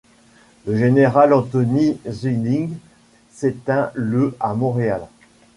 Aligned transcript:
Le 0.65 0.75
général 0.75 1.31
Antoni 1.31 1.99
Szylling 2.11 2.71
s'éteint 3.31 3.91
le 3.93 4.35
à 4.39 4.55
Montréal. 4.55 5.01